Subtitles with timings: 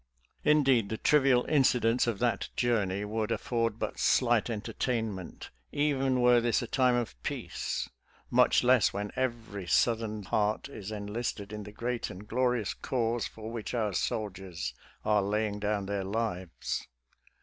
[0.43, 6.63] Indeed, the trivial incidents of that journey would afford but slight entertainment, even were this
[6.63, 7.87] a time of peace,
[8.31, 13.27] much less when every South ern heart is enlisted in the great and glorious cause
[13.27, 14.73] for which our soldiers
[15.05, 16.87] are laying down their lives.